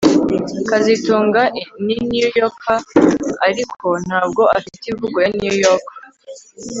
[0.69, 1.41] kazitunga
[1.85, 2.79] ni New Yorker
[3.47, 5.87] ariko ntabwo afite imvugo ya New York